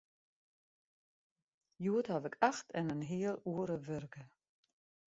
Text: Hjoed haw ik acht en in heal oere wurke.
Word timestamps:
Hjoed 1.83 2.07
haw 2.11 2.25
ik 2.29 2.35
acht 2.49 2.67
en 2.79 2.85
in 2.95 3.03
heal 3.09 3.37
oere 3.51 3.77
wurke. 3.87 4.23